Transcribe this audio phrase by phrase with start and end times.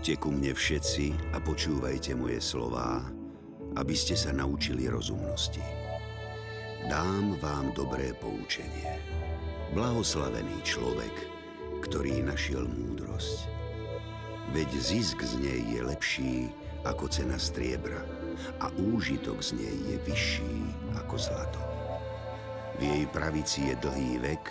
[0.00, 3.04] Poďte ku mne všetci a počúvajte moje slová,
[3.76, 5.60] aby ste sa naučili rozumnosti.
[6.88, 8.96] Dám vám dobré poučenie.
[9.76, 11.12] Blahoslavený človek,
[11.84, 13.44] ktorý našiel múdrosť.
[14.56, 16.48] Veď zisk z nej je lepší
[16.88, 18.00] ako cena striebra
[18.64, 20.56] a úžitok z nej je vyšší
[20.96, 21.60] ako zlato.
[22.80, 24.44] V jej pravici je dlhý vek,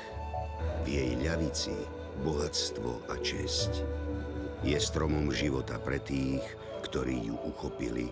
[0.85, 1.73] v jej ľavici
[2.21, 3.81] bohatstvo a česť
[4.63, 6.44] je stromom života pre tých,
[6.84, 8.12] ktorí ju uchopili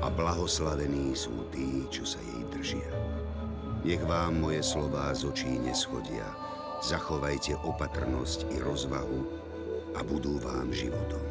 [0.00, 2.90] a blahoslavení sú tí, čo sa jej držia.
[3.82, 6.26] Nech vám moje slová z očí neschodia,
[6.80, 9.20] zachovajte opatrnosť i rozvahu
[9.94, 11.22] a budú vám životom.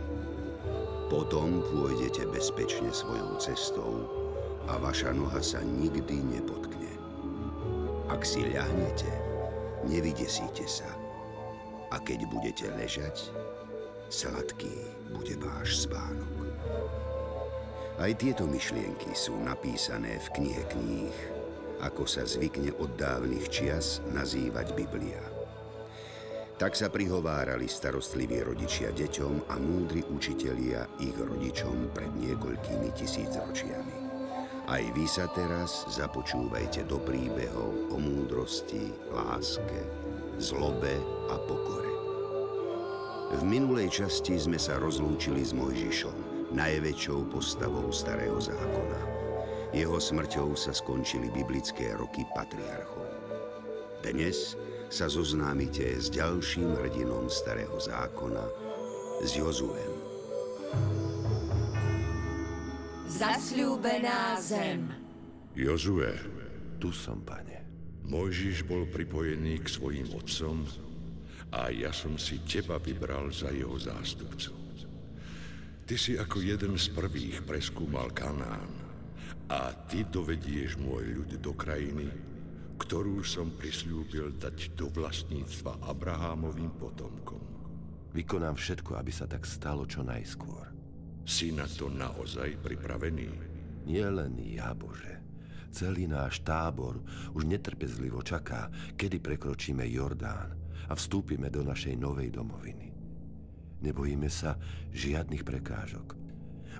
[1.09, 4.07] Potom pôjdete bezpečne svojou cestou
[4.69, 6.91] a vaša noha sa nikdy nepotkne.
[8.07, 9.11] Ak si ľahnete,
[9.87, 10.87] nevydesíte sa.
[11.91, 13.35] A keď budete ležať,
[14.11, 14.75] Sladký
[15.15, 16.51] bude váš spánok.
[17.95, 21.17] Aj tieto myšlienky sú napísané v knihe kníh,
[21.79, 25.23] ako sa zvykne od dávnych čias nazývať Biblia.
[26.59, 33.95] Tak sa prihovárali starostliví rodičia deťom a múdri učitelia ich rodičom pred niekoľkými tisícročiami.
[34.67, 39.87] Aj vy sa teraz započúvajte do príbehov o múdrosti, láske,
[40.35, 40.99] zlobe
[41.31, 41.90] a pokore.
[43.31, 48.99] V minulej časti sme sa rozlúčili s Mojžišom, najväčšou postavou Starého zákona.
[49.71, 53.07] Jeho smrťou sa skončili biblické roky patriarchov.
[54.03, 54.59] Dnes
[54.91, 58.43] sa zoznámite s ďalším hrdinom Starého zákona,
[59.23, 59.93] s Jozuem.
[63.07, 64.91] Zasľúbená zem.
[65.55, 66.11] Jozue,
[66.83, 67.63] Tu som, pane.
[68.11, 70.67] Mojžiš bol pripojený k svojim otcom
[71.51, 74.55] a ja som si teba vybral za jeho zástupcu.
[75.83, 78.71] Ty si ako jeden z prvých preskúmal Kanán
[79.51, 82.07] a ty dovedieš môj ľud do krajiny,
[82.79, 87.43] ktorú som prislúbil dať do vlastníctva Abrahámovým potomkom.
[88.15, 90.71] Vykonám všetko, aby sa tak stalo čo najskôr.
[91.27, 93.27] Si na to naozaj pripravený?
[93.83, 95.19] Nie len ja, Bože.
[95.71, 97.03] Celý náš tábor
[97.35, 100.60] už netrpezlivo čaká, kedy prekročíme Jordán
[100.91, 102.91] a vstúpime do našej novej domoviny.
[103.79, 104.59] Nebojíme sa
[104.91, 106.19] žiadnych prekážok.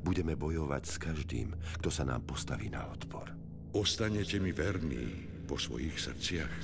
[0.04, 3.32] Budeme bojovať s každým, kto sa nám postaví na odpor.
[3.72, 6.56] Ostanete mi verní po svojich srdciach.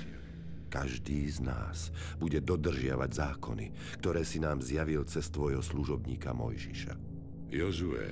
[0.67, 6.99] Každý z nás bude dodržiavať zákony, ktoré si nám zjavil cez tvojho služobníka Mojžiša.
[7.47, 8.11] Jozue,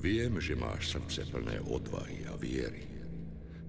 [0.00, 2.88] viem, že máš srdce plné odvahy a viery.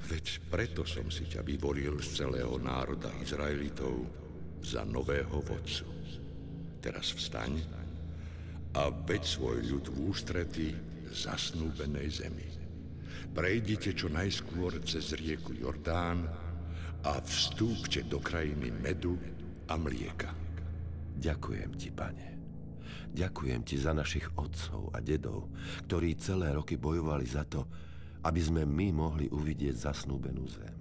[0.08, 4.21] Veď preto som si ťa vyvolil z celého národa Izraelitov
[4.62, 5.86] za nového vodcu.
[6.82, 7.62] Teraz vstaň
[8.78, 10.68] a veď svoj ľud v ústrety
[11.12, 12.50] zasnúbenej zemi.
[13.32, 16.26] Prejdite čo najskôr cez rieku Jordán
[17.04, 19.20] a vstúpte do krajiny medu
[19.68, 20.32] a mlieka.
[21.20, 22.28] Ďakujem ti, pane.
[23.12, 25.52] Ďakujem ti za našich otcov a dedov,
[25.88, 27.68] ktorí celé roky bojovali za to,
[28.24, 30.76] aby sme my mohli uvidieť zasnúbenú zem.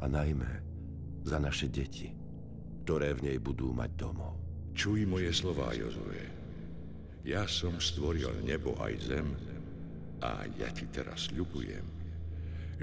[0.00, 0.60] A najmä
[1.24, 2.12] za naše deti,
[2.84, 4.36] ktoré v nej budú mať domov.
[4.76, 6.28] Čuj moje slová, Jozue.
[7.24, 9.32] Ja som stvoril nebo aj zem
[10.20, 11.80] a ja ti teraz ľubujem,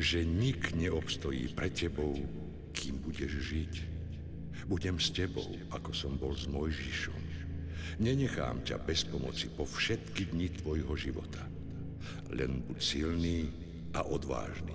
[0.01, 2.17] že nik neobstojí pre tebou,
[2.73, 3.73] kým budeš žiť.
[4.65, 7.21] Budem s tebou, ako som bol s Mojžišom.
[8.01, 11.45] Nenechám ťa bez pomoci po všetky dni tvojho života.
[12.33, 13.53] Len buď silný
[13.93, 14.73] a odvážny.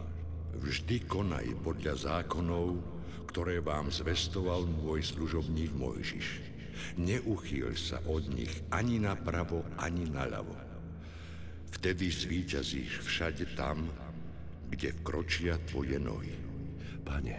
[0.63, 2.79] Vždy konaj podľa zákonov,
[3.37, 6.41] ktoré vám zvestoval môj služobník Mojžiš.
[6.97, 10.57] Neuchýl sa od nich ani napravo, ani naľavo.
[11.69, 13.93] Vtedy zvíťazíš všade tam,
[14.73, 16.33] kde vkročia tvoje nohy.
[17.05, 17.39] Pane,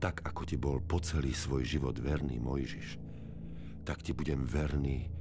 [0.00, 2.96] tak ako ti bol po celý svoj život verný Mojžiš,
[3.84, 5.12] tak ti budem verný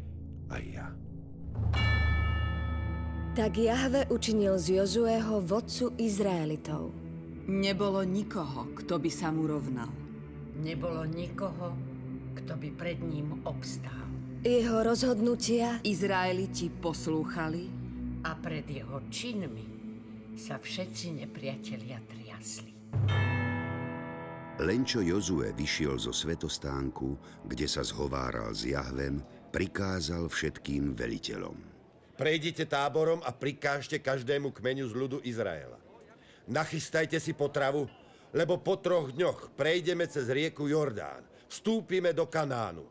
[0.56, 0.88] aj ja.
[3.36, 7.05] Tak Jahve učinil z Jozueho vodcu Izraelitov.
[7.46, 9.94] Nebolo nikoho, kto by sa mu rovnal.
[10.58, 11.78] Nebolo nikoho,
[12.34, 14.10] kto by pred ním obstál.
[14.42, 17.70] Jeho rozhodnutia Izraeliti poslúchali
[18.26, 19.66] A pred jeho činmi
[20.34, 22.74] sa všetci nepriatelia triasli.
[24.58, 27.14] Len čo Jozue vyšiel zo svetostánku,
[27.46, 29.22] kde sa zhováral s Jahvem,
[29.54, 31.54] prikázal všetkým veliteľom.
[32.18, 35.85] Prejdite táborom a prikážte každému kmeňu z ľudu Izraela.
[36.46, 37.90] Nachystajte si potravu,
[38.30, 41.26] lebo po troch dňoch prejdeme cez rieku Jordán.
[41.50, 42.86] Vstúpime do Kanánu.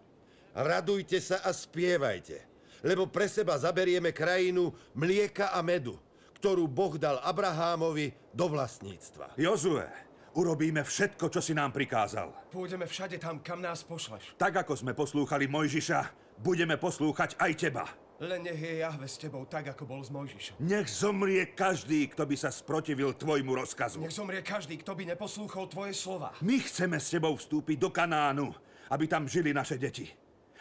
[0.54, 2.42] Radujte sa a spievajte,
[2.82, 5.98] lebo pre seba zaberieme krajinu mlieka a medu,
[6.38, 9.34] ktorú Boh dal Abrahámovi do vlastníctva.
[9.38, 9.86] Jozue,
[10.34, 12.50] urobíme všetko, čo si nám prikázal.
[12.50, 14.34] Pôjdeme všade tam, kam nás pošleš.
[14.38, 16.00] Tak ako sme poslúchali Mojžiša,
[16.42, 17.86] budeme poslúchať aj teba.
[18.22, 20.62] Len nech je Jahve s tebou tak, ako bol s Mojžišom.
[20.62, 23.98] Nech zomrie každý, kto by sa sprotivil tvojmu rozkazu.
[23.98, 26.30] Nech zomrie každý, kto by neposlúchol tvoje slova.
[26.38, 28.54] My chceme s tebou vstúpiť do Kanánu,
[28.94, 30.06] aby tam žili naše deti.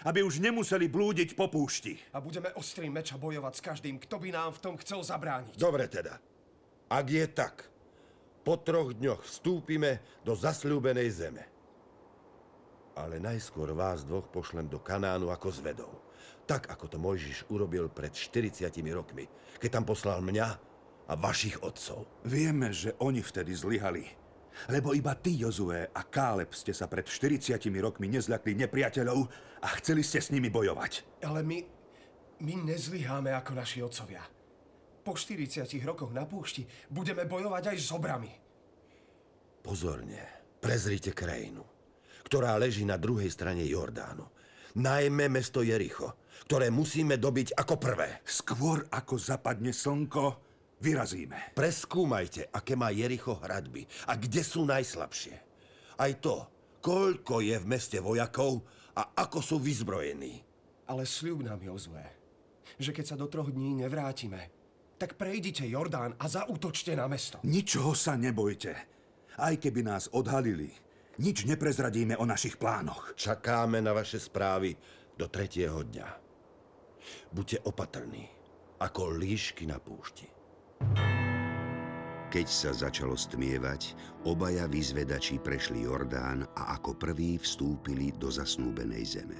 [0.01, 1.95] Aby už nemuseli blúdiť po púšti.
[2.11, 5.53] A budeme ostrým meča bojovať s každým, kto by nám v tom chcel zabrániť.
[5.53, 6.17] Dobre teda.
[6.89, 7.69] Ak je tak,
[8.43, 11.52] po troch dňoch vstúpime do zasľúbenej zeme.
[12.93, 15.91] Ale najskôr vás dvoch pošlem do Kanánu ako zvedov.
[16.45, 19.25] Tak, ako to Mojžiš urobil pred 40 rokmi,
[19.57, 20.47] keď tam poslal mňa
[21.09, 22.05] a vašich otcov.
[22.27, 24.05] Vieme, že oni vtedy zlyhali.
[24.69, 29.19] Lebo iba ty, Jozue a Káleb ste sa pred 40 rokmi nezľakli nepriateľov
[29.65, 31.25] a chceli ste s nimi bojovať.
[31.25, 31.57] Ale my,
[32.45, 34.21] my nezlyháme ako naši otcovia.
[35.03, 38.31] Po 40 rokoch na púšti budeme bojovať aj s obrami.
[39.63, 40.21] Pozorne,
[40.61, 41.63] prezrite krajinu,
[42.25, 44.25] ktorá leží na druhej strane Jordánu.
[44.73, 46.17] Najmä mesto Jericho,
[46.49, 48.25] ktoré musíme dobiť ako prvé.
[48.25, 50.41] Skôr ako zapadne slnko,
[50.81, 51.55] vyrazíme.
[51.55, 55.35] Preskúmajte, aké má Jericho hradby a kde sú najslabšie.
[56.01, 56.49] Aj to,
[56.83, 58.65] koľko je v meste vojakov
[58.97, 60.43] a ako sú vyzbrojení.
[60.89, 62.03] Ale sľub nám, Jozue,
[62.75, 64.51] že keď sa do troch dní nevrátime,
[64.99, 67.39] tak prejdite Jordán a zaútočte na mesto.
[67.47, 68.73] Ničoho sa nebojte.
[69.39, 70.69] Aj keby nás odhalili,
[71.19, 73.13] nič neprezradíme o našich plánoch.
[73.13, 74.73] Čakáme na vaše správy
[75.13, 76.07] do tretieho dňa.
[77.29, 78.25] Buďte opatrní,
[78.79, 80.25] ako líšky na púšti.
[82.33, 83.93] Keď sa začalo stmievať,
[84.25, 89.37] obaja vyzvedači prešli Jordán a ako prví vstúpili do zasnúbenej zeme.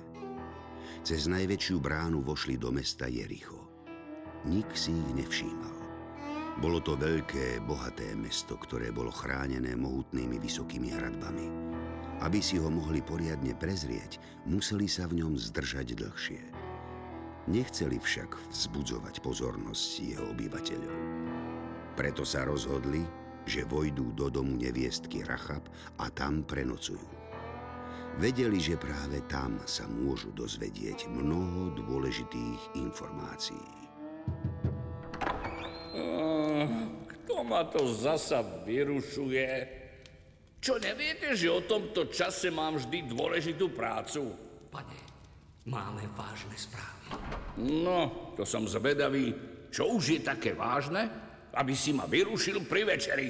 [1.02, 3.58] Cez najväčšiu bránu vošli do mesta Jericho.
[4.46, 5.83] Nik si ich nevšímal.
[6.62, 11.50] Bolo to veľké, bohaté mesto, ktoré bolo chránené mohutnými vysokými hradbami.
[12.22, 16.42] Aby si ho mohli poriadne prezrieť, museli sa v ňom zdržať dlhšie.
[17.50, 20.98] Nechceli však vzbudzovať pozornosť jeho obyvateľov.
[21.98, 23.04] Preto sa rozhodli,
[23.44, 25.68] že vojdú do domu neviestky Rachab
[26.00, 27.04] a tam prenocujú.
[28.22, 33.83] Vedeli, že práve tam sa môžu dozvedieť mnoho dôležitých informácií.
[37.46, 39.48] Ma to zasa vyrušuje?
[40.64, 44.32] Čo neviete, že o tomto čase mám vždy dôležitú prácu?
[44.72, 45.00] Pane,
[45.68, 47.20] máme vážne správy.
[47.60, 49.36] No, to som zvedavý.
[49.68, 51.12] Čo už je také vážne,
[51.54, 53.28] aby si ma vyrušil pri večeri?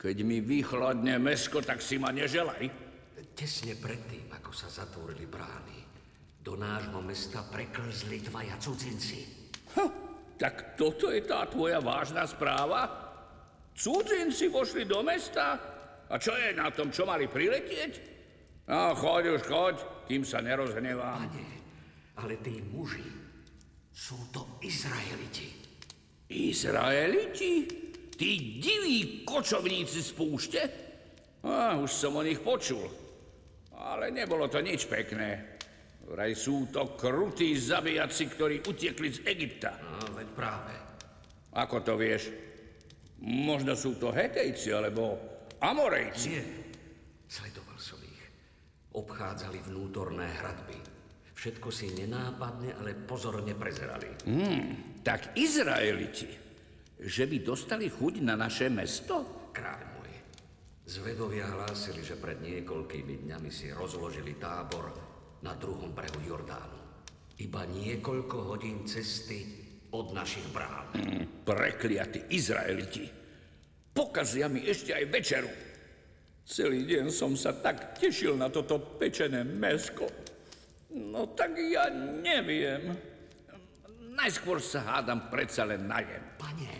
[0.00, 2.66] Keď mi vychladne mesko, tak si ma neželaj.
[3.36, 5.78] Tesne predtým, ako sa zatvorili brány,
[6.42, 9.20] do nášho mesta preklzli dvaja cudzinci.
[9.78, 9.84] Ha,
[10.42, 12.90] tak toto je tá tvoja vážna správa?
[13.78, 15.54] Cudzinci vošli do mesta?
[16.10, 17.92] A čo je na tom, čo mali priletieť?
[18.66, 19.76] No, choď už, choď,
[20.10, 21.30] kým sa nerozhnevám.
[21.30, 21.46] Pane,
[22.18, 23.06] ale tí muži
[23.94, 25.46] sú to Izraeliti.
[26.26, 27.52] Izraeliti?
[28.12, 30.60] Tí diví kočovníci z púšte?
[31.46, 32.90] A, už som o nich počul.
[33.78, 35.51] Ale nebolo to nič pekné.
[36.08, 39.78] Vraj sú to krutí zabijaci, ktorí utiekli z Egypta.
[39.78, 40.74] No, veď práve.
[41.54, 42.32] Ako to vieš?
[43.22, 45.14] Možno sú to Hetejci, alebo
[45.62, 46.28] Amorejci.
[46.34, 46.44] Nie.
[47.30, 48.22] Sledoval som ich.
[48.92, 50.76] Obchádzali vnútorné hradby.
[51.38, 54.10] Všetko si nenápadne, ale pozorne prezerali.
[54.26, 56.28] Hmm, tak Izraeliti,
[57.02, 59.48] že by dostali chuť na naše mesto?
[59.50, 60.12] Kráľ môj,
[60.86, 65.11] zvedovia hlásili, že pred niekoľkými dňami si rozložili tábor
[65.42, 66.78] na druhom brehu Jordánu.
[67.42, 69.42] Iba niekoľko hodín cesty
[69.90, 70.94] od našich brán.
[70.94, 73.10] Hmm, prekliatí Izraeliti.
[73.92, 75.52] Pokazia mi ešte aj večeru.
[76.42, 80.08] Celý deň som sa tak tešil na toto pečené mesko.
[80.94, 81.90] No tak ja
[82.22, 82.94] neviem.
[84.12, 86.20] Najskôr sa hádam predsa len najem.
[86.36, 86.72] Pane,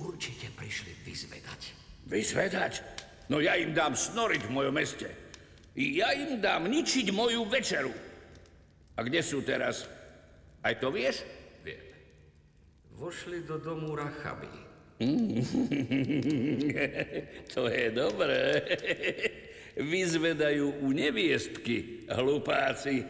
[0.00, 1.60] určite prišli vyzvedať.
[2.08, 2.72] Vyzvedať?
[3.28, 5.21] No ja im dám snoriť v mojom meste.
[5.72, 7.92] Ja im dám ničiť moju večeru.
[8.92, 9.88] A kde sú teraz?
[10.60, 11.24] Aj to vieš?
[11.64, 11.80] Viem.
[13.00, 14.52] Vošli do domu Rachaby.
[17.56, 18.62] to je dobré.
[19.92, 23.08] Vyzvedajú u neviestky, hlupáci.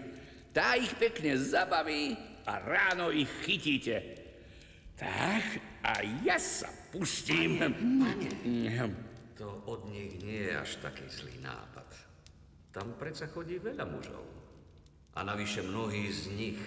[0.55, 2.15] Tá ich pekne zabaví
[2.47, 4.23] a ráno ich chytíte.
[4.95, 7.59] Tak, a ja sa pustím.
[7.59, 8.95] Pane, pane,
[9.35, 12.02] to od nich nie je až taký zlý nápad.
[12.73, 14.25] Tam predsa chodí veľa mužov.
[15.13, 16.61] A navyše mnohí z nich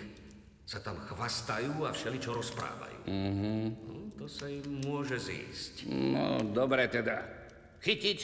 [0.66, 3.00] sa tam chvastajú a všeličo rozprávajú.
[3.10, 3.64] Mhm.
[3.90, 5.90] No, to sa im môže zísť.
[5.90, 7.26] No, dobre teda.
[7.82, 8.20] Chytiť,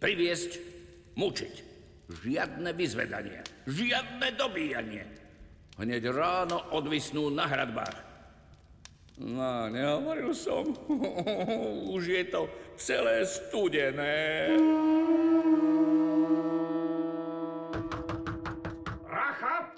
[0.00, 0.50] priviesť,
[1.16, 1.54] mučiť.
[2.10, 5.04] Žiadne vyzvedanie, žiadne dobíjanie.
[5.78, 8.10] Hneď ráno odvisnú na hradbách.
[9.20, 10.74] No, nehovoril som.
[11.94, 12.48] Už je to
[12.80, 14.48] celé studené.
[14.56, 15.69] Racha,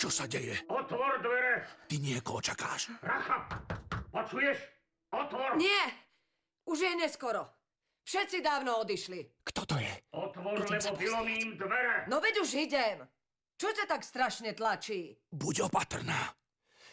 [0.03, 0.59] Čo sa deje?
[0.67, 1.63] otvor dvere.
[1.87, 2.91] Ty niekoho čakáš.
[3.07, 3.47] Racha,
[4.11, 4.59] počuješ?
[5.15, 5.55] Otvor.
[5.55, 5.95] Nie!
[6.67, 7.47] Už je neskoro.
[8.03, 9.47] Všetci dávno odišli.
[9.47, 9.95] Kto to je?
[10.11, 12.11] Otvor, Idem lebo vylomím dvere.
[12.11, 13.07] No veď už idem.
[13.55, 15.15] Čo ťa tak strašne tlačí?
[15.31, 16.35] Buď opatrná.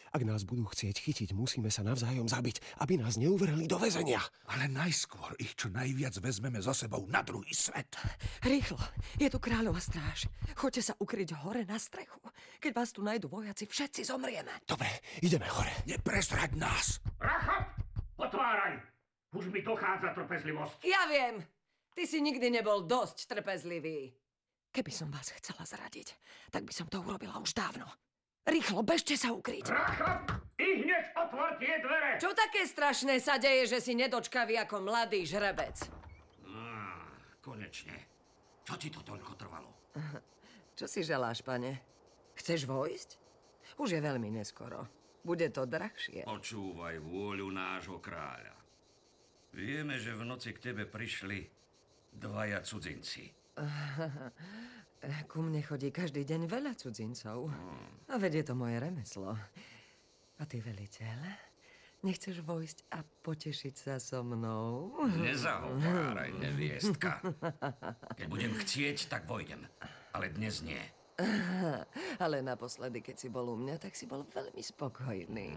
[0.09, 4.17] Ak nás budú chcieť chytiť, musíme sa navzájom zabiť, aby nás neuvrhli do väzenia.
[4.49, 7.93] Ale najskôr ich čo najviac vezmeme so sebou na druhý svet.
[8.41, 8.81] Rýchlo,
[9.21, 10.25] je tu kráľová stráž.
[10.57, 12.17] Choďte sa ukryť hore na strechu.
[12.57, 14.65] Keď vás tu nájdu vojaci, všetci zomrieme.
[14.65, 14.89] Dobre,
[15.21, 15.71] ideme hore.
[15.85, 16.97] Neprezrať nás.
[17.21, 17.69] Racha,
[18.17, 18.81] otváraj.
[19.37, 20.81] Už mi dochádza trpezlivosť.
[20.89, 21.45] Ja viem.
[21.93, 24.09] Ty si nikdy nebol dosť trpezlivý.
[24.69, 26.13] Keby som vás chcela zradiť,
[26.53, 27.85] tak by som to urobila už dávno.
[28.48, 29.65] Rýchlo, bežte sa ukryť.
[29.67, 30.24] Racha,
[30.60, 32.19] i hneď otvor tie dvere.
[32.19, 35.75] Čo také strašné sa deje, že si nedočkavý ako mladý žrebec?
[36.48, 36.60] Á,
[37.43, 37.96] konečne.
[38.63, 39.72] Čo ti to toľko trvalo?
[40.77, 41.79] Čo si želáš, pane?
[42.39, 43.10] Chceš vojsť?
[43.79, 44.88] Už je veľmi neskoro.
[45.24, 46.24] Bude to drahšie.
[46.24, 48.55] Počúvaj vôľu nášho kráľa.
[49.51, 51.43] Vieme, že v noci k tebe prišli
[52.15, 53.27] dvaja cudzinci.
[55.32, 57.48] Ku mne chodí každý deň veľa cudzincov.
[58.12, 59.32] A veď je to moje remeslo.
[60.39, 61.20] A ty, veliteľ,
[62.03, 64.91] nechceš vojsť a potešiť sa so mnou?
[65.24, 67.24] Nezahováraj, neviestka.
[68.20, 69.63] Keď budem chcieť, tak vojdem.
[70.12, 70.79] Ale dnes nie.
[72.19, 75.51] Ale naposledy, keď si bol u mňa, tak si bol veľmi spokojný.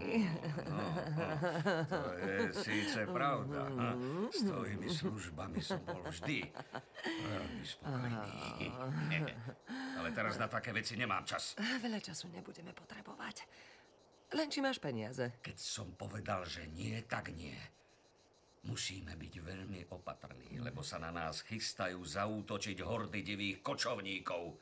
[1.87, 3.71] To je síce pravda.
[4.31, 6.47] S tvojimi službami som bol vždy
[7.07, 9.31] veľmi spokojný.
[9.99, 11.55] Ale teraz na také veci nemám čas.
[11.59, 13.47] Veľa času nebudeme potrebovať.
[14.33, 15.29] Len či máš peniaze.
[15.45, 17.53] Keď som povedal, že nie, tak nie.
[18.63, 24.55] Musíme byť veľmi opatrní, lebo sa na nás chystajú zaútočiť hordy divých kočovníkov,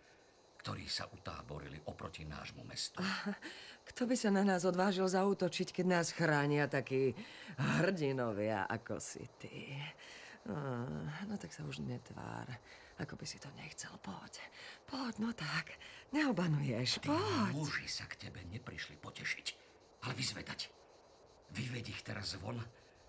[0.61, 3.01] ktorí sa utáborili oproti nášmu mestu.
[3.89, 7.17] Kto by sa na nás odvážil zaútočiť, keď nás chránia takí
[7.81, 9.73] hrdinovia ako si ty?
[10.45, 10.53] Á,
[11.25, 12.45] No tak sa už netvár,
[13.01, 13.89] ako by si to nechcel.
[14.05, 14.37] Poď,
[14.85, 15.73] poď, no tak.
[16.13, 17.57] Neobanuješ, Tí poď.
[17.57, 19.47] muži sa k tebe neprišli potešiť,
[20.05, 20.69] ale vyzvedať.
[21.57, 22.61] Vyveď ich teraz von,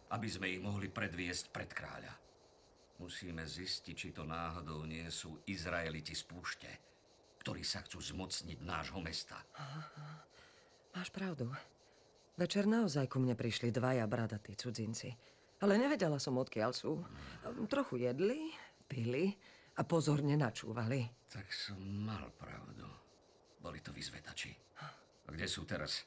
[0.09, 2.17] aby sme ich mohli predviesť pred kráľa.
[2.97, 6.71] Musíme zistiť, či to náhodou nie sú Izraeliti z púšte,
[7.43, 9.35] ktorí sa chcú zmocniť nášho mesta.
[10.95, 11.51] Máš pravdu.
[12.39, 15.11] Večer naozaj ku mne prišli dvaja bradatí cudzinci.
[15.59, 17.03] Ale nevedela som, odkiaľ sú.
[17.67, 18.55] Trochu jedli,
[18.87, 19.35] pili
[19.75, 21.03] a pozorne načúvali.
[21.27, 22.87] Tak som mal pravdu.
[23.59, 24.55] Boli to vyzvedači.
[25.27, 26.07] A kde sú teraz?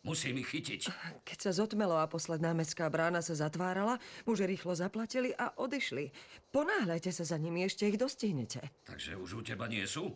[0.00, 0.88] Musím ich chytiť.
[1.28, 6.08] Keď sa zotmelo a posledná mestská brána sa zatvárala, muži rýchlo zaplatili a odišli.
[6.48, 8.64] Ponáhľajte sa za nimi, ešte ich dostihnete.
[8.88, 10.08] Takže už u teba nie sú?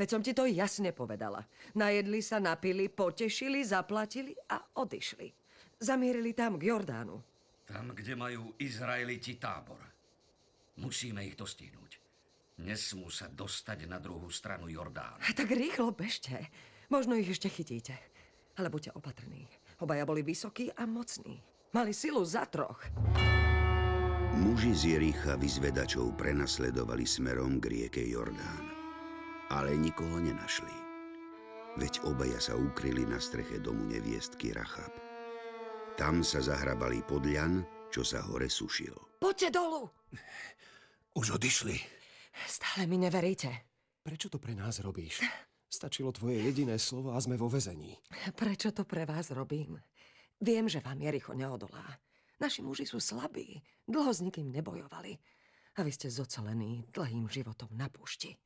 [0.00, 1.44] Veď som ti to jasne povedala.
[1.76, 5.28] Najedli sa, napili, potešili, zaplatili a odišli.
[5.84, 7.20] Zamierili tam k Jordánu.
[7.68, 9.84] Tam, kde majú Izraeliti tábor.
[10.80, 12.00] Musíme ich dostihnúť.
[12.64, 15.20] Nesmú sa dostať na druhú stranu Jordánu.
[15.36, 16.48] Tak rýchlo bežte.
[16.88, 17.92] Možno ich ešte chytíte.
[18.56, 19.48] Ale buďte opatrní.
[19.84, 21.42] Obaja boli vysokí a mocní.
[21.72, 22.88] Mali silu za troch.
[24.36, 28.68] Muži z Jericha vyzvedačov prenasledovali smerom k rieke Jordán.
[29.52, 30.72] Ale nikoho nenašli.
[31.76, 34.92] Veď obaja sa ukryli na streche domu neviestky Rachab.
[35.96, 39.20] Tam sa zahrabali pod ľan, čo sa hore sušil.
[39.20, 39.88] Poďte dolu!
[41.20, 41.76] Už odišli.
[42.44, 43.48] Stále mi neveríte.
[44.04, 45.24] Prečo to pre nás robíš?
[45.66, 47.98] Stačilo tvoje jediné slovo a sme vo väzení.
[48.38, 49.82] Prečo to pre vás robím?
[50.38, 51.98] Viem, že vám Jericho neodolá.
[52.36, 55.16] Naši muži sú slabí, dlho s nikým nebojovali.
[55.76, 58.36] A vy ste zocelení dlhým životom na púšti.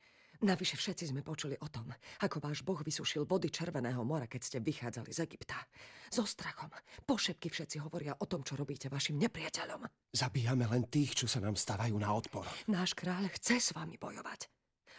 [0.41, 1.93] Navyše všetci sme počuli o tom,
[2.25, 5.61] ako váš boh vysušil vody Červeného mora, keď ste vychádzali z Egypta.
[6.09, 6.73] So strachom.
[7.05, 9.85] Pošepky všetci hovoria o tom, čo robíte vašim nepriateľom.
[10.17, 12.49] Zabíjame len tých, čo sa nám stavajú na odpor.
[12.73, 14.49] Náš kráľ chce s vami bojovať.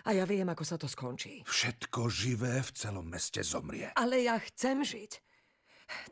[0.05, 1.45] A ja viem, ako sa to skončí.
[1.45, 3.93] Všetko živé v celom meste zomrie.
[3.93, 5.21] Ale ja chcem žiť.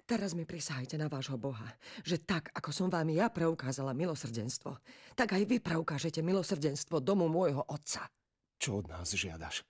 [0.03, 1.65] Teraz mi prisahajte na vášho Boha,
[2.03, 4.75] že tak, ako som vám ja preukázala milosrdenstvo,
[5.15, 8.11] tak aj vy preukážete milosrdenstvo domu môjho otca.
[8.59, 9.63] Čo od nás žiadaš?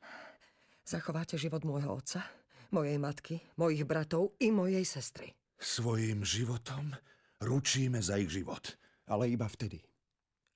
[0.81, 2.25] Zachováte život môjho otca?
[2.73, 5.29] Mojej matky, mojich bratov i mojej sestry.
[5.61, 6.97] Svojím životom
[7.37, 8.77] ručíme za ich život.
[9.09, 9.81] Ale iba vtedy,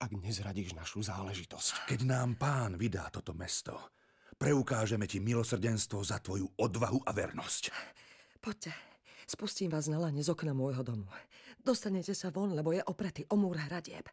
[0.03, 1.87] ak nezradíš našu záležitosť.
[1.87, 3.79] Keď nám pán vydá toto mesto,
[4.35, 7.71] preukážeme ti milosrdenstvo za tvoju odvahu a vernosť.
[8.43, 8.75] Poďte,
[9.23, 11.07] spustím vás na lane z okna môjho domu.
[11.63, 14.11] Dostanete sa von, lebo je opretý o múr hradieb.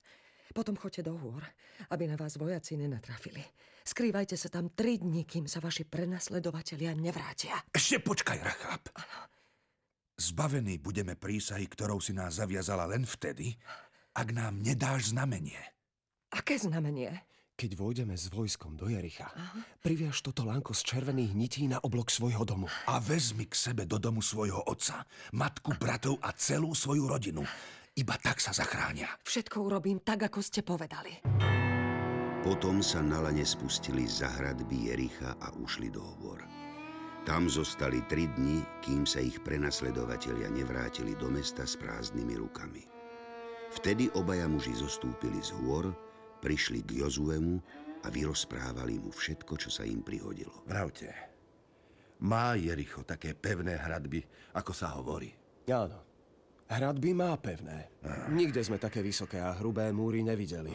[0.54, 1.42] Potom choďte do hôr,
[1.90, 3.42] aby na vás vojaci nenatrafili.
[3.82, 7.59] Skrývajte sa tam tri dní, kým sa vaši prenasledovatelia nevrátia.
[7.75, 8.87] Ešte počkaj, Rachab.
[10.20, 13.56] Zbavení budeme prísahy, ktorou si nás zaviazala len vtedy,
[14.14, 15.59] ak nám nedáš znamenie.
[16.30, 17.10] Aké znamenie?
[17.58, 19.28] Keď vojdeme s vojskom do Jericha,
[19.84, 22.70] priviaž toto lánko z červených nití na oblok svojho domu.
[22.88, 25.04] A vezmi k sebe do domu svojho otca,
[25.37, 27.44] matku, bratov a celú svoju rodinu.
[27.99, 29.12] Iba tak sa zachránia.
[29.26, 31.20] Všetko urobím tak, ako ste povedali.
[32.40, 36.40] Potom sa na lane spustili za hradby Jericha a ušli do hôr.
[37.28, 42.80] Tam zostali tri dni, kým sa ich prenasledovatelia nevrátili do mesta s prázdnymi rukami.
[43.76, 45.92] Vtedy obaja muži zostúpili z hôr,
[46.40, 47.61] prišli k Jozuemu
[48.00, 50.64] a vyrozprávali mu všetko, čo sa im prihodilo.
[50.64, 51.12] Vravte,
[52.25, 54.25] má Jericho také pevné hradby,
[54.56, 55.32] ako sa hovorí?
[55.68, 56.00] Áno.
[56.70, 57.90] Hradby má pevné.
[58.30, 60.70] Nikde sme také vysoké a hrubé múry nevideli.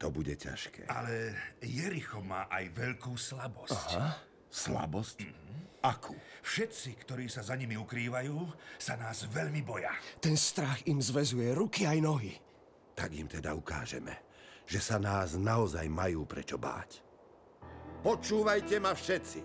[0.00, 0.90] To bude ťažké.
[0.90, 3.90] Ale Jericho má aj veľkú slabosť.
[3.94, 4.18] Aha.
[4.50, 5.16] Slabosť?
[5.82, 6.14] Akú?
[6.42, 8.34] Všetci, ktorí sa za nimi ukrývajú,
[8.78, 9.94] sa nás veľmi boja.
[10.18, 12.34] Ten strach im zväzuje ruky aj nohy.
[12.92, 14.12] Tak im teda ukážeme,
[14.68, 17.00] že sa nás naozaj majú prečo báť.
[18.02, 19.40] Počúvajte ma všetci.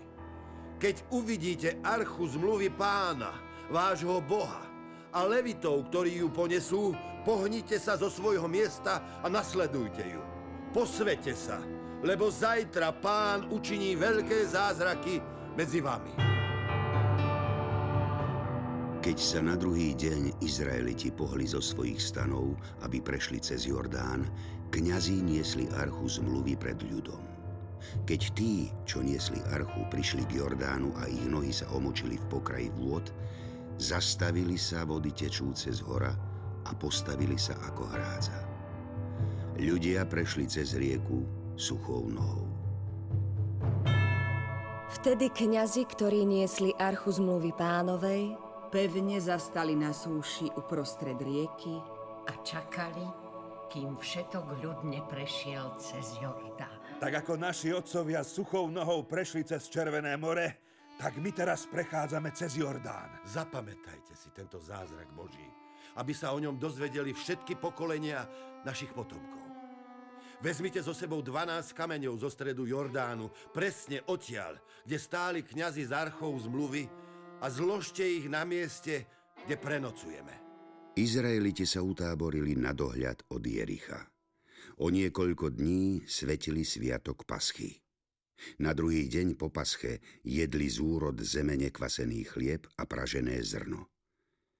[0.78, 3.34] Keď uvidíte archu zmluvy pána,
[3.70, 4.68] vášho boha,
[5.12, 6.92] a levitov, ktorí ju ponesú,
[7.24, 10.22] pohnite sa zo svojho miesta a nasledujte ju.
[10.70, 11.58] Posvete sa,
[12.04, 15.20] lebo zajtra pán učiní veľké zázraky
[15.56, 16.27] medzi vami.
[19.08, 24.28] Keď sa na druhý deň Izraeliti pohli zo svojich stanov, aby prešli cez Jordán,
[24.68, 27.16] kňazí niesli archu zmluvy pred ľudom.
[28.04, 32.68] Keď tí, čo niesli archu, prišli k Jordánu a ich nohy sa omočili v pokraji
[32.76, 33.08] vôd,
[33.80, 36.12] zastavili sa vody tečúce z hora
[36.68, 38.36] a postavili sa ako hrádza.
[39.56, 41.24] Ľudia prešli cez rieku
[41.56, 42.44] suchou nohou.
[45.00, 51.80] Vtedy kňazi, ktorí niesli archu zmluvy pánovej, pevne zastali na súši uprostred rieky
[52.28, 53.04] a čakali,
[53.72, 57.00] kým všetok ľud neprešiel cez Jordán.
[57.00, 60.60] Tak ako naši otcovia suchou nohou prešli cez Červené more,
[61.00, 63.22] tak my teraz prechádzame cez Jordán.
[63.24, 65.46] Zapamätajte si tento zázrak Boží,
[65.96, 68.28] aby sa o ňom dozvedeli všetky pokolenia
[68.68, 69.40] našich potomkov.
[70.38, 74.54] Vezmite so sebou 12 kameňov zo stredu Jordánu, presne odtiaľ,
[74.86, 77.07] kde stáli kňazi z archou zmluvy
[77.38, 79.06] a zložte ich na mieste,
[79.46, 80.34] kde prenocujeme.
[80.98, 84.02] Izraeliti sa utáborili na dohľad od Jericha.
[84.82, 87.78] O niekoľko dní svetili sviatok Paschy.
[88.62, 93.90] Na druhý deň po pasche jedli z úrod zeme nekvasený chlieb a pražené zrno.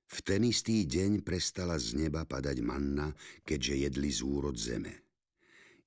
[0.09, 3.14] V ten istý deň prestala z neba padať manna,
[3.47, 5.07] keďže jedli z úrod zeme.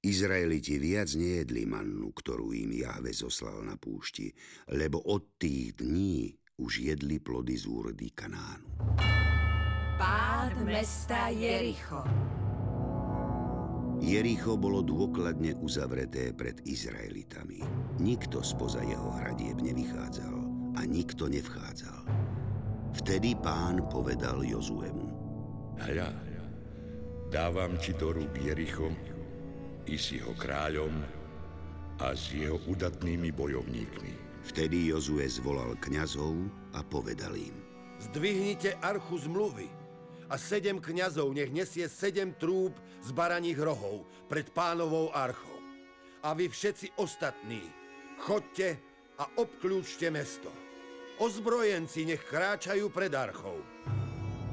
[0.01, 4.33] Izraeliti viac nejedli mannu, ktorú im Jahve zoslal na púšti,
[4.73, 8.69] lebo od tých dní už jedli plody z úrody Kanánu.
[9.97, 12.05] Pád mesta Jericho.
[14.01, 17.61] Jericho bolo dôkladne uzavreté pred Izraelitami.
[18.01, 20.35] Nikto spoza jeho hradieb nevychádzal
[20.77, 22.01] a nikto nevchádzal.
[22.97, 25.09] Vtedy pán povedal Jozuemu.
[25.81, 26.09] Hľa,
[27.29, 28.89] dávam ti do rúk Jericho
[29.85, 30.93] i s jeho kráľom
[32.01, 34.13] a s jeho udatnými bojovníkmi.
[34.41, 36.33] Vtedy Jozue zvolal kňazov
[36.73, 37.53] a povedal im.
[38.01, 39.69] Zdvihnite archu zmluvy
[40.33, 42.73] a sedem kňazov nech nesie sedem trúb
[43.05, 45.61] z baraních rohov pred pánovou archou.
[46.25, 47.61] A vy všetci ostatní,
[48.17, 48.77] chodte
[49.21, 50.49] a obklúčte mesto.
[51.21, 53.61] Ozbrojenci nech kráčajú pred archou.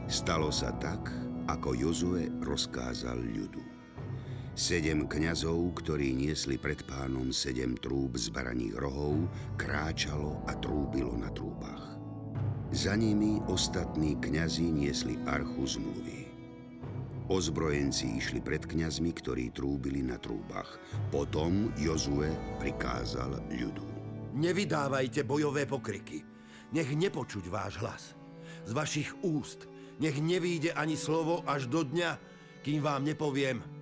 [0.09, 1.09] Stalo sa tak,
[1.48, 3.77] ako Jozue rozkázal ľudu.
[4.58, 11.30] Sedem kňazov, ktorí niesli pred pánom sedem trúb z baraních rohov, kráčalo a trúbilo na
[11.30, 11.94] trúbach.
[12.74, 16.26] Za nimi ostatní kňazi niesli archu zmluvy.
[17.30, 20.82] Ozbrojenci išli pred kňazmi, ktorí trúbili na trúbach.
[21.14, 23.86] Potom Jozue prikázal ľudu.
[24.34, 26.26] Nevydávajte bojové pokriky.
[26.74, 28.18] Nech nepočuť váš hlas.
[28.66, 29.70] Z vašich úst
[30.02, 32.18] nech nevíde ani slovo až do dňa,
[32.66, 33.62] kým vám nepoviem–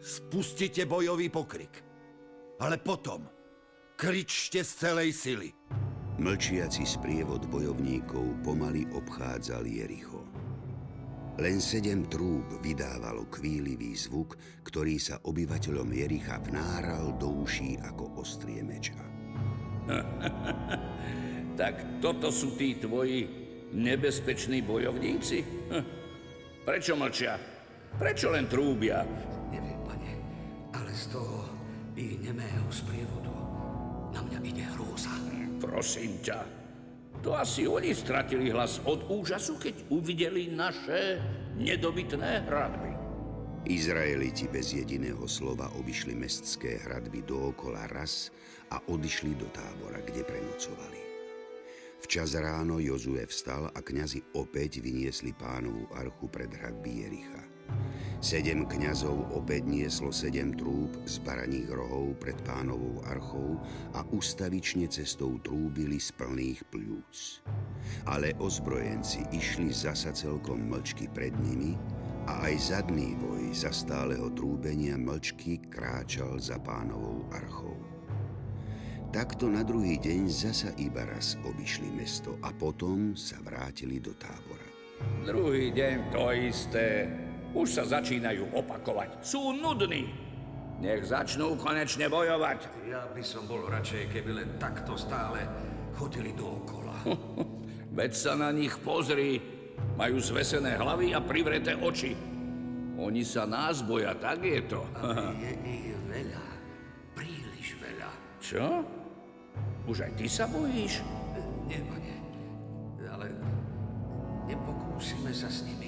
[0.00, 1.84] spustite bojový pokrik.
[2.60, 3.28] Ale potom
[3.96, 5.48] kričte z celej sily.
[6.20, 10.20] Mlčiaci sprievod bojovníkov pomaly obchádzal Jericho.
[11.40, 18.60] Len sedem trúb vydávalo kvílivý zvuk, ktorý sa obyvateľom Jericha vnáral do uší ako ostrie
[18.60, 19.00] meča.
[21.60, 23.24] tak toto sú tí tvoji
[23.72, 25.38] nebezpeční bojovníci?
[25.72, 25.84] Hm.
[26.68, 27.40] Prečo mlčia?
[27.96, 29.00] Prečo len trúbia?
[31.00, 31.48] Z toho
[31.96, 33.32] ich nemého sprievodu
[34.12, 35.08] na mňa ide hrôza.
[35.56, 36.44] Prosím ťa,
[37.24, 41.16] to asi oni stratili hlas od úžasu, keď uvideli naše
[41.56, 42.92] nedobytné hradby.
[43.64, 48.28] Izraeliti bez jediného slova obišli mestské hradby dookola raz
[48.68, 51.00] a odišli do tábora, kde prenocovali.
[52.04, 57.49] Včas ráno Jozue vstal a kňazi opäť vyniesli pánovú archu pred hradby Jericha.
[58.20, 63.56] Sedem kňazov opäť nieslo sedem trúb z baraních rohov pred pánovou archou
[63.96, 67.40] a ustavične cestou trúbili z plných pľúc.
[68.04, 71.80] Ale ozbrojenci išli zasa celkom mlčky pred nimi
[72.28, 77.80] a aj zadný boj za stáleho trúbenia mlčky kráčal za pánovou archou.
[79.16, 84.68] Takto na druhý deň zasa iba raz obišli mesto a potom sa vrátili do tábora.
[85.24, 87.08] Druhý deň to isté,
[87.54, 89.22] už sa začínajú opakovať.
[89.22, 90.10] Sú nudní.
[90.80, 92.88] Nech začnú konečne bojovať.
[92.88, 95.44] Ja by som bol radšej, keby len takto stále
[95.92, 97.04] chodili dookola.
[97.98, 99.42] Veď sa na nich pozri.
[99.96, 102.16] Majú zvesené hlavy a privreté oči.
[103.00, 104.80] Oni sa nás boja, tak je to.
[104.96, 106.44] Ale je ich veľa.
[107.16, 108.10] Príliš veľa.
[108.40, 108.84] Čo?
[109.88, 111.00] Už aj ty sa bojíš?
[111.64, 112.14] Nie, pane.
[113.08, 113.26] Ale
[114.48, 115.79] nepokúsime sa s nimi.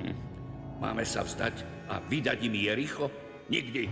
[0.00, 0.14] Hm.
[0.80, 3.08] Máme sa vzdať a vydať im Jericho?
[3.48, 3.84] Nikdy.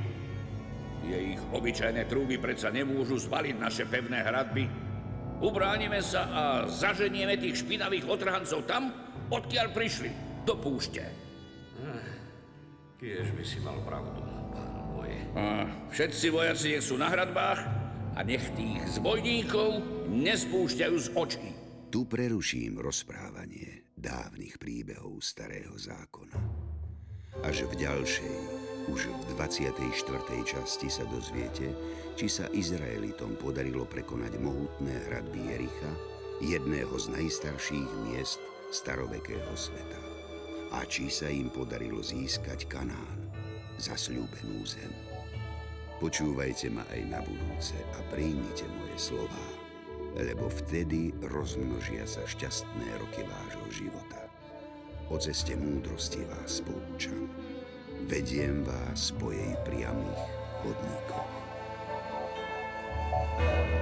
[1.05, 4.65] Tie ich obyčajné trúby predsa nemôžu zvaliť naše pevné hradby.
[5.45, 8.89] Ubránime sa a zaženieme tých špinavých otrhancov tam,
[9.29, 10.11] odkiaľ prišli,
[10.49, 11.05] do púšte.
[12.97, 15.21] Kiež by si mal pravdu, pán boje.
[15.37, 17.61] A všetci vojaci nech sú na hradbách
[18.17, 21.49] a nech tých zbojníkov nespúšťajú z očí.
[21.93, 26.37] Tu preruším rozprávanie dávnych príbehov starého zákona.
[27.41, 28.37] Až v ďalšej,
[28.93, 29.81] už v 24.
[30.45, 31.73] časti sa dozviete,
[32.13, 35.93] či sa Izraelitom podarilo prekonať mohutné hradby Jericha,
[36.45, 38.39] jedného z najstarších miest
[38.77, 40.01] starovekého sveta.
[40.77, 43.33] A či sa im podarilo získať Kanán,
[43.81, 44.93] zasľúbenú zem.
[45.97, 49.54] Počúvajte ma aj na budúce a príjmite moje slová
[50.15, 54.31] lebo vtedy rozmnožia sa šťastné roky vášho života.
[55.11, 57.29] O ceste múdrosti vás poučam.
[58.07, 60.23] Vediem vás po jej priamých
[60.63, 61.33] chodníkoch.
[63.15, 63.74] thank you